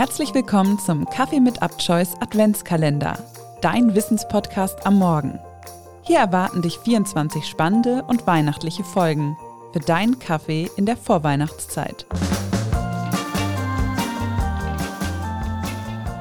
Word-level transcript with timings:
Herzlich 0.00 0.32
willkommen 0.32 0.78
zum 0.78 1.04
Kaffee 1.04 1.40
mit 1.40 1.60
Abchoice 1.60 2.14
Adventskalender, 2.20 3.18
dein 3.60 3.94
Wissenspodcast 3.94 4.86
am 4.86 4.98
Morgen. 4.98 5.38
Hier 6.00 6.20
erwarten 6.20 6.62
dich 6.62 6.78
24 6.78 7.44
spannende 7.44 8.02
und 8.08 8.26
weihnachtliche 8.26 8.82
Folgen 8.82 9.36
für 9.74 9.80
deinen 9.80 10.18
Kaffee 10.18 10.70
in 10.78 10.86
der 10.86 10.96
Vorweihnachtszeit. 10.96 12.06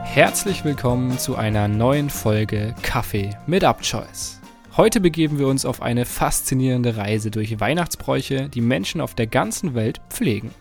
Herzlich 0.04 0.66
willkommen 0.66 1.18
zu 1.18 1.38
einer 1.38 1.70
neuen 1.70 2.10
Folge 2.10 2.76
Kaffee 2.82 3.30
mit 3.48 3.64
Abchoice. 3.64 4.42
Heute 4.76 5.00
begeben 5.00 5.40
wir 5.40 5.48
uns 5.48 5.64
auf 5.64 5.82
eine 5.82 6.04
faszinierende 6.04 6.98
Reise 6.98 7.32
durch 7.32 7.62
Weihnachtsbräuche, 7.62 8.50
die 8.50 8.60
Menschen 8.60 9.00
auf 9.00 9.16
der 9.16 9.28
ganzen 9.28 9.74
Welt 9.74 10.02
pflegen. 10.10 10.54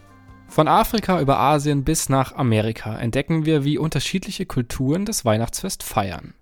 Von 0.48 0.66
Afrika 0.66 1.20
über 1.20 1.38
Asien 1.38 1.84
bis 1.84 2.08
nach 2.08 2.34
Amerika 2.34 2.98
entdecken 2.98 3.45
wir, 3.45 3.64
wie 3.64 3.78
unterschiedliche 3.78 4.46
Kulturen 4.46 5.04
das 5.04 5.24
Weihnachtsfest 5.24 5.82
feiern. 5.82 6.34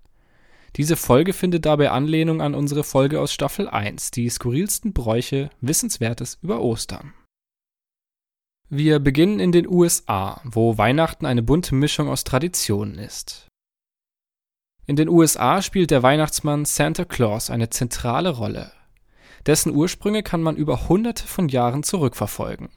Diese 0.75 0.95
Folge 0.95 1.33
findet 1.33 1.65
dabei 1.65 1.91
Anlehnung 1.91 2.41
an 2.41 2.55
unsere 2.55 2.83
Folge 2.83 3.19
aus 3.19 3.33
Staffel 3.33 3.67
1, 3.67 4.11
die 4.11 4.29
skurrilsten 4.29 4.93
Bräuche, 4.93 5.49
Wissenswertes 5.59 6.37
über 6.41 6.61
Ostern. 6.61 7.13
Wir 8.69 8.99
beginnen 8.99 9.39
in 9.39 9.51
den 9.51 9.67
USA, 9.67 10.41
wo 10.43 10.77
Weihnachten 10.77 11.25
eine 11.25 11.41
bunte 11.41 11.75
Mischung 11.75 12.09
aus 12.09 12.23
Traditionen 12.23 12.99
ist. 12.99 13.47
In 14.85 14.95
den 14.95 15.09
USA 15.09 15.61
spielt 15.61 15.91
der 15.91 16.03
Weihnachtsmann 16.03 16.65
Santa 16.65 17.05
Claus 17.05 17.49
eine 17.49 17.69
zentrale 17.69 18.29
Rolle. 18.29 18.71
Dessen 19.45 19.73
Ursprünge 19.73 20.23
kann 20.23 20.41
man 20.41 20.55
über 20.55 20.87
hunderte 20.89 21.27
von 21.27 21.49
Jahren 21.49 21.83
zurückverfolgen. 21.83 22.69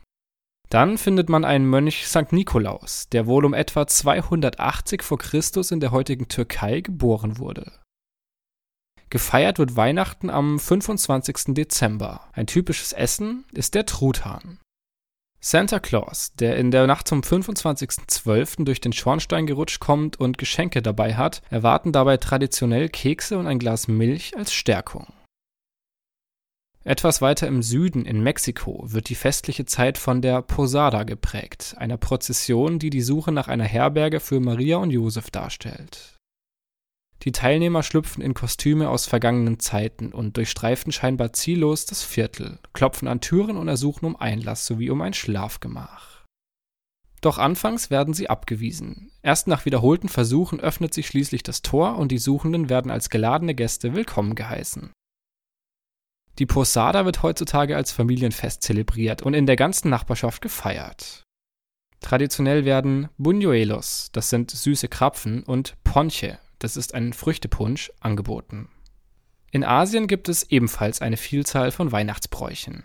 Dann 0.70 0.98
findet 0.98 1.28
man 1.28 1.44
einen 1.44 1.66
Mönch 1.68 2.06
St. 2.06 2.32
Nikolaus, 2.32 3.08
der 3.10 3.26
wohl 3.26 3.44
um 3.44 3.54
etwa 3.54 3.88
280 3.88 5.02
v. 5.02 5.16
Chr. 5.16 5.40
in 5.72 5.80
der 5.80 5.90
heutigen 5.90 6.28
Türkei 6.28 6.80
geboren 6.80 7.38
wurde. 7.38 7.72
Gefeiert 9.10 9.58
wird 9.58 9.74
Weihnachten 9.74 10.30
am 10.30 10.60
25. 10.60 11.54
Dezember. 11.54 12.28
Ein 12.32 12.46
typisches 12.46 12.92
Essen 12.92 13.44
ist 13.52 13.74
der 13.74 13.84
Truthahn. 13.84 14.60
Santa 15.40 15.80
Claus, 15.80 16.34
der 16.34 16.56
in 16.56 16.70
der 16.70 16.86
Nacht 16.86 17.08
zum 17.08 17.22
25.12. 17.22 18.64
durch 18.64 18.80
den 18.80 18.92
Schornstein 18.92 19.46
gerutscht 19.46 19.80
kommt 19.80 20.20
und 20.20 20.38
Geschenke 20.38 20.82
dabei 20.82 21.16
hat, 21.16 21.42
erwarten 21.50 21.90
dabei 21.90 22.18
traditionell 22.18 22.88
Kekse 22.88 23.38
und 23.38 23.48
ein 23.48 23.58
Glas 23.58 23.88
Milch 23.88 24.36
als 24.36 24.52
Stärkung. 24.52 25.08
Etwas 26.82 27.20
weiter 27.20 27.46
im 27.46 27.62
Süden 27.62 28.06
in 28.06 28.22
Mexiko 28.22 28.84
wird 28.86 29.10
die 29.10 29.14
festliche 29.14 29.66
Zeit 29.66 29.98
von 29.98 30.22
der 30.22 30.40
Posada 30.40 31.02
geprägt, 31.02 31.74
einer 31.76 31.98
Prozession, 31.98 32.78
die 32.78 32.88
die 32.88 33.02
Suche 33.02 33.32
nach 33.32 33.48
einer 33.48 33.64
Herberge 33.64 34.18
für 34.18 34.40
Maria 34.40 34.78
und 34.78 34.90
Josef 34.90 35.30
darstellt. 35.30 36.16
Die 37.24 37.32
Teilnehmer 37.32 37.82
schlüpfen 37.82 38.22
in 38.22 38.32
Kostüme 38.32 38.88
aus 38.88 39.04
vergangenen 39.04 39.60
Zeiten 39.60 40.10
und 40.12 40.38
durchstreifen 40.38 40.90
scheinbar 40.90 41.34
ziellos 41.34 41.84
das 41.84 42.02
Viertel, 42.02 42.58
klopfen 42.72 43.08
an 43.08 43.20
Türen 43.20 43.58
und 43.58 43.68
ersuchen 43.68 44.06
um 44.06 44.16
Einlass 44.16 44.64
sowie 44.64 44.88
um 44.88 45.02
ein 45.02 45.12
Schlafgemach. 45.12 46.24
Doch 47.20 47.36
anfangs 47.36 47.90
werden 47.90 48.14
sie 48.14 48.30
abgewiesen. 48.30 49.12
Erst 49.22 49.48
nach 49.48 49.66
wiederholten 49.66 50.08
Versuchen 50.08 50.60
öffnet 50.60 50.94
sich 50.94 51.08
schließlich 51.08 51.42
das 51.42 51.60
Tor 51.60 51.98
und 51.98 52.10
die 52.10 52.16
Suchenden 52.16 52.70
werden 52.70 52.90
als 52.90 53.10
geladene 53.10 53.54
Gäste 53.54 53.94
willkommen 53.94 54.34
geheißen. 54.34 54.90
Die 56.38 56.46
Posada 56.46 57.04
wird 57.04 57.22
heutzutage 57.22 57.76
als 57.76 57.92
Familienfest 57.92 58.62
zelebriert 58.62 59.22
und 59.22 59.34
in 59.34 59.46
der 59.46 59.56
ganzen 59.56 59.90
Nachbarschaft 59.90 60.40
gefeiert. 60.40 61.24
Traditionell 62.00 62.64
werden 62.64 63.08
Buñuelos, 63.18 64.08
das 64.12 64.30
sind 64.30 64.50
süße 64.50 64.88
Krapfen, 64.88 65.42
und 65.42 65.76
Ponche, 65.84 66.38
das 66.58 66.76
ist 66.76 66.94
ein 66.94 67.12
Früchtepunsch, 67.12 67.92
angeboten. 68.00 68.68
In 69.50 69.64
Asien 69.64 70.06
gibt 70.06 70.28
es 70.28 70.44
ebenfalls 70.44 71.02
eine 71.02 71.16
Vielzahl 71.16 71.72
von 71.72 71.92
Weihnachtsbräuchen. 71.92 72.84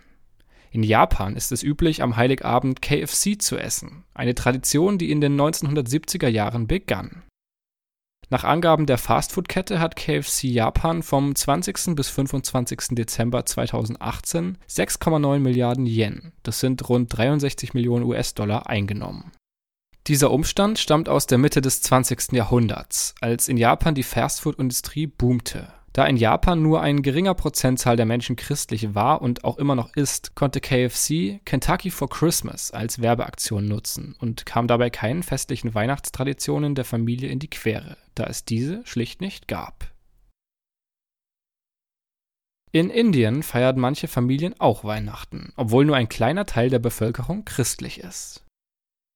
In 0.72 0.84
Japan 0.84 1.38
ist 1.38 1.54
es 1.54 1.64
üblich, 1.64 2.02
am 2.02 2.18
Heiligabend 2.18 2.82
KFC 2.82 3.42
zu 3.42 3.58
essen, 3.58 4.04
eine 4.14 4.36
Tradition, 4.36 4.98
die 4.98 5.12
in 5.12 5.22
den 5.22 5.40
1970er 5.40 6.28
Jahren 6.28 6.68
begann. 6.68 7.24
Nach 8.30 8.44
Angaben 8.44 8.86
der 8.86 8.98
Fastfood-Kette 8.98 9.80
hat 9.80 9.96
KFC 9.96 10.46
Japan 10.46 11.04
vom 11.04 11.36
20. 11.36 11.96
bis 11.96 12.10
25. 12.10 12.96
Dezember 12.96 13.46
2018 13.46 14.58
6,9 14.68 15.40
Milliarden 15.40 15.86
Yen, 15.86 16.32
das 16.44 16.60
sind 16.60 16.88
rund 16.90 17.16
63 17.16 17.74
Millionen 17.74 18.06
US-Dollar, 18.06 18.68
eingenommen. 18.68 19.32
Dieser 20.08 20.32
Umstand 20.32 20.78
stammt 20.80 21.10
aus 21.10 21.26
der 21.26 21.38
Mitte 21.38 21.62
des 21.62 21.82
20. 21.82 22.34
Jahrhunderts, 22.34 23.16
als 23.22 23.48
in 23.48 23.58
Japan 23.58 23.96
die 23.96 24.04
Fastfood-Industrie 24.04 25.08
boomte. 25.08 25.68
Da 25.96 26.06
in 26.06 26.18
Japan 26.18 26.62
nur 26.62 26.82
ein 26.82 27.04
geringer 27.04 27.36
Prozentzahl 27.36 27.96
der 27.96 28.06
Menschen 28.06 28.36
christlich 28.36 28.96
war 28.96 29.22
und 29.22 29.46
auch 29.46 29.58
immer 29.58 29.76
noch 29.76 29.96
ist, 29.96 30.36
konnte 30.36 30.60
KFC 30.60 31.40
Kentucky 31.46 31.90
for 31.90 32.10
Christmas 32.10 32.72
als 32.72 33.02
Werbeaktion 33.02 33.66
nutzen 33.66 34.14
und 34.20 34.46
kam 34.46 34.68
dabei 34.68 34.90
keinen 34.90 35.24
festlichen 35.24 35.74
Weihnachtstraditionen 35.74 36.76
der 36.76 36.84
Familie 36.84 37.30
in 37.30 37.40
die 37.40 37.50
Quere, 37.50 37.96
da 38.14 38.26
es 38.26 38.44
diese 38.44 38.86
schlicht 38.86 39.22
nicht 39.22 39.48
gab. 39.48 39.94
In 42.74 42.90
Indien 42.90 43.42
feiern 43.42 43.80
manche 43.80 44.10
Familien 44.10 44.54
auch 44.60 44.84
Weihnachten, 44.84 45.54
obwohl 45.56 45.86
nur 45.86 45.96
ein 45.96 46.10
kleiner 46.10 46.46
Teil 46.46 46.70
der 46.70 46.80
Bevölkerung 46.80 47.46
christlich 47.46 48.02
ist. 48.02 48.44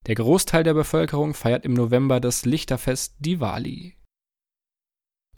Der 0.07 0.15
Großteil 0.15 0.63
der 0.63 0.75
Bevölkerung 0.75 1.33
feiert 1.33 1.65
im 1.65 1.73
November 1.73 2.21
das 2.21 2.45
Lichterfest 2.45 3.15
Diwali, 3.19 3.98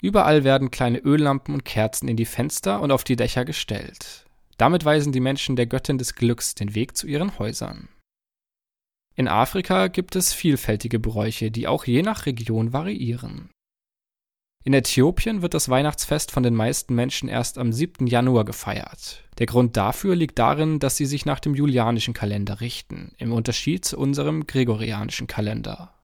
Überall 0.02 0.42
werden 0.42 0.72
kleine 0.72 0.98
Öllampen 0.98 1.54
und 1.54 1.64
Kerzen 1.64 2.08
in 2.08 2.16
die 2.16 2.24
Fenster 2.24 2.80
und 2.80 2.90
auf 2.90 3.04
die 3.04 3.14
Dächer 3.14 3.44
gestellt. 3.44 4.26
Damit 4.58 4.84
weisen 4.84 5.12
die 5.12 5.20
Menschen 5.20 5.54
der 5.54 5.66
Göttin 5.66 5.96
des 5.96 6.16
Glücks 6.16 6.56
den 6.56 6.74
Weg 6.74 6.96
zu 6.96 7.06
ihren 7.06 7.38
Häusern. 7.38 7.88
In 9.14 9.28
Afrika 9.28 9.86
gibt 9.86 10.16
es 10.16 10.32
vielfältige 10.32 10.98
Bräuche, 10.98 11.52
die 11.52 11.68
auch 11.68 11.84
je 11.84 12.02
nach 12.02 12.26
Region 12.26 12.72
variieren. 12.72 13.50
In 14.64 14.74
Äthiopien 14.74 15.42
wird 15.42 15.54
das 15.54 15.68
Weihnachtsfest 15.68 16.32
von 16.32 16.42
den 16.42 16.54
meisten 16.54 16.94
Menschen 16.94 17.28
erst 17.28 17.58
am 17.58 17.72
7. 17.72 18.06
Januar 18.06 18.44
gefeiert. 18.44 19.22
Der 19.38 19.46
Grund 19.46 19.76
dafür 19.76 20.16
liegt 20.16 20.38
darin, 20.38 20.80
dass 20.80 20.96
sie 20.96 21.06
sich 21.06 21.26
nach 21.26 21.40
dem 21.40 21.54
julianischen 21.54 22.14
Kalender 22.14 22.60
richten, 22.60 23.12
im 23.18 23.32
Unterschied 23.32 23.84
zu 23.84 23.98
unserem 23.98 24.46
gregorianischen 24.46 25.26
Kalender. 25.26 25.94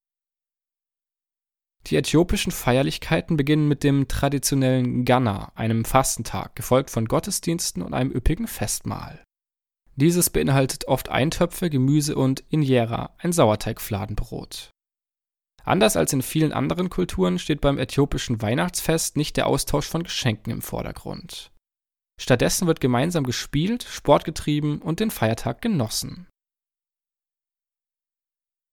Die 1.88 1.96
äthiopischen 1.96 2.52
Feierlichkeiten 2.52 3.36
beginnen 3.38 3.66
mit 3.66 3.82
dem 3.82 4.08
traditionellen 4.08 5.06
Ganna, 5.06 5.52
einem 5.54 5.86
Fastentag, 5.86 6.54
gefolgt 6.54 6.90
von 6.90 7.06
Gottesdiensten 7.06 7.82
und 7.82 7.94
einem 7.94 8.10
üppigen 8.10 8.46
Festmahl. 8.46 9.24
Dieses 9.96 10.28
beinhaltet 10.30 10.86
oft 10.86 11.08
Eintöpfe, 11.08 11.70
Gemüse 11.70 12.14
und 12.14 12.44
Injera, 12.50 13.14
ein 13.18 13.32
Sauerteigfladenbrot. 13.32 14.70
Anders 15.64 15.96
als 15.96 16.12
in 16.12 16.22
vielen 16.22 16.52
anderen 16.52 16.88
Kulturen 16.88 17.38
steht 17.38 17.60
beim 17.60 17.78
äthiopischen 17.78 18.40
Weihnachtsfest 18.40 19.16
nicht 19.16 19.36
der 19.36 19.46
Austausch 19.46 19.88
von 19.88 20.02
Geschenken 20.02 20.52
im 20.52 20.62
Vordergrund. 20.62 21.52
Stattdessen 22.20 22.66
wird 22.66 22.80
gemeinsam 22.80 23.24
gespielt, 23.24 23.82
Sport 23.82 24.24
getrieben 24.24 24.80
und 24.80 25.00
den 25.00 25.10
Feiertag 25.10 25.62
genossen. 25.62 26.26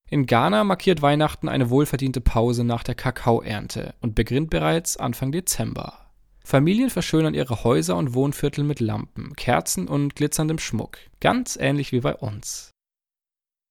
In 0.10 0.28
Ghana 0.28 0.64
markiert 0.64 1.02
Weihnachten 1.02 1.50
eine 1.50 1.72
wohlverdiente 1.72 2.22
Pause 2.22 2.64
nach 2.64 2.84
der 2.84 2.94
Kakaoernte 2.94 3.96
und 4.02 4.14
beginnt 4.14 4.52
bereits 4.52 4.98
Anfang 4.98 5.32
Dezember. 5.32 6.12
Familien 6.44 6.92
verschönern 6.92 7.34
ihre 7.34 7.64
Häuser 7.64 7.98
und 7.98 8.14
Wohnviertel 8.14 8.64
mit 8.64 8.80
Lampen, 8.80 9.36
Kerzen 9.36 9.88
und 9.88 10.16
glitzerndem 10.16 10.60
Schmuck, 10.60 11.00
ganz 11.20 11.58
ähnlich 11.60 11.92
wie 11.92 12.02
bei 12.02 12.16
uns. 12.16 12.70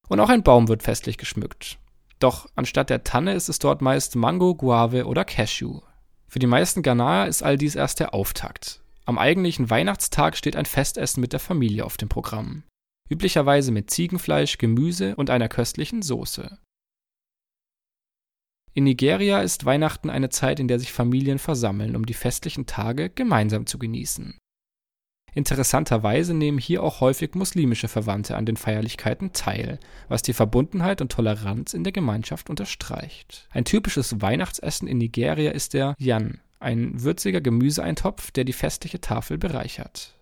Und 0.08 0.18
auch 0.18 0.28
ein 0.28 0.42
Baum 0.42 0.66
wird 0.66 0.82
festlich 0.82 1.18
geschmückt. 1.18 1.78
Doch 2.18 2.48
anstatt 2.56 2.90
der 2.90 3.04
Tanne 3.04 3.34
ist 3.34 3.48
es 3.48 3.60
dort 3.60 3.80
meist 3.80 4.16
Mango, 4.16 4.56
Guave 4.56 5.06
oder 5.06 5.24
Cashew. 5.24 5.82
Für 6.26 6.40
die 6.40 6.48
meisten 6.48 6.82
Ghanaer 6.82 7.28
ist 7.28 7.44
all 7.44 7.56
dies 7.56 7.76
erst 7.76 8.00
der 8.00 8.12
Auftakt. 8.12 8.82
Am 9.04 9.18
eigentlichen 9.18 9.70
Weihnachtstag 9.70 10.36
steht 10.36 10.56
ein 10.56 10.66
Festessen 10.66 11.20
mit 11.20 11.32
der 11.32 11.40
Familie 11.40 11.84
auf 11.84 11.96
dem 11.96 12.08
Programm 12.08 12.64
üblicherweise 13.14 13.70
mit 13.70 13.90
Ziegenfleisch, 13.90 14.58
Gemüse 14.58 15.14
und 15.14 15.30
einer 15.30 15.48
köstlichen 15.48 16.02
Soße. 16.02 16.58
In 18.72 18.82
Nigeria 18.82 19.40
ist 19.40 19.64
Weihnachten 19.64 20.10
eine 20.10 20.30
Zeit, 20.30 20.58
in 20.58 20.66
der 20.66 20.80
sich 20.80 20.92
Familien 20.92 21.38
versammeln, 21.38 21.94
um 21.94 22.06
die 22.06 22.14
festlichen 22.14 22.66
Tage 22.66 23.08
gemeinsam 23.08 23.66
zu 23.66 23.78
genießen. 23.78 24.36
Interessanterweise 25.32 26.34
nehmen 26.34 26.58
hier 26.58 26.82
auch 26.82 27.00
häufig 27.00 27.34
muslimische 27.34 27.86
Verwandte 27.86 28.36
an 28.36 28.46
den 28.46 28.56
Feierlichkeiten 28.56 29.32
teil, 29.32 29.78
was 30.08 30.22
die 30.22 30.32
Verbundenheit 30.32 31.00
und 31.00 31.12
Toleranz 31.12 31.72
in 31.72 31.84
der 31.84 31.92
Gemeinschaft 31.92 32.50
unterstreicht. 32.50 33.48
Ein 33.50 33.64
typisches 33.64 34.20
Weihnachtsessen 34.20 34.88
in 34.88 34.98
Nigeria 34.98 35.52
ist 35.52 35.74
der 35.74 35.94
Yan, 35.98 36.40
ein 36.58 37.02
würziger 37.02 37.40
Gemüseeintopf, 37.40 38.32
der 38.32 38.44
die 38.44 38.52
festliche 38.52 39.00
Tafel 39.00 39.38
bereichert. 39.38 40.13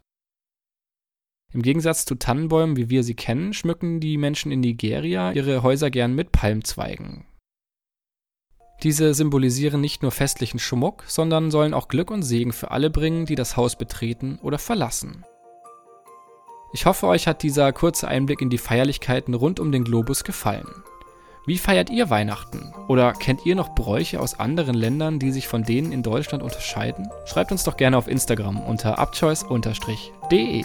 Im 1.52 1.62
Gegensatz 1.62 2.06
zu 2.06 2.14
Tannenbäumen, 2.14 2.76
wie 2.76 2.88
wir 2.88 3.02
sie 3.04 3.14
kennen, 3.14 3.52
schmücken 3.52 4.00
die 4.00 4.16
Menschen 4.16 4.50
in 4.52 4.60
Nigeria 4.60 5.32
ihre 5.32 5.62
Häuser 5.62 5.90
gern 5.90 6.14
mit 6.14 6.32
Palmzweigen. 6.32 7.26
Diese 8.82 9.14
symbolisieren 9.14 9.80
nicht 9.80 10.02
nur 10.02 10.10
festlichen 10.10 10.58
Schmuck, 10.58 11.04
sondern 11.06 11.50
sollen 11.50 11.74
auch 11.74 11.88
Glück 11.88 12.10
und 12.10 12.22
Segen 12.22 12.52
für 12.52 12.70
alle 12.70 12.90
bringen, 12.90 13.26
die 13.26 13.36
das 13.36 13.56
Haus 13.56 13.76
betreten 13.76 14.38
oder 14.42 14.58
verlassen. 14.58 15.24
Ich 16.72 16.86
hoffe, 16.86 17.06
euch 17.06 17.28
hat 17.28 17.42
dieser 17.42 17.72
kurze 17.72 18.08
Einblick 18.08 18.40
in 18.40 18.48
die 18.48 18.58
Feierlichkeiten 18.58 19.34
rund 19.34 19.60
um 19.60 19.70
den 19.70 19.84
Globus 19.84 20.24
gefallen. 20.24 20.66
Wie 21.44 21.58
feiert 21.58 21.90
ihr 21.90 22.08
Weihnachten? 22.08 22.72
Oder 22.88 23.12
kennt 23.12 23.44
ihr 23.44 23.54
noch 23.54 23.74
Bräuche 23.74 24.20
aus 24.20 24.38
anderen 24.40 24.74
Ländern, 24.74 25.18
die 25.18 25.32
sich 25.32 25.48
von 25.48 25.64
denen 25.64 25.92
in 25.92 26.02
Deutschland 26.02 26.42
unterscheiden? 26.42 27.10
Schreibt 27.26 27.52
uns 27.52 27.64
doch 27.64 27.76
gerne 27.76 27.98
auf 27.98 28.08
Instagram 28.08 28.60
unter 28.60 28.98
abchoice-de. 28.98 30.64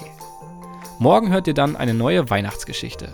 Morgen 0.99 1.31
hört 1.31 1.45
ihr 1.45 1.53
dann 1.53 1.75
eine 1.75 1.93
neue 1.93 2.29
Weihnachtsgeschichte. 2.31 3.13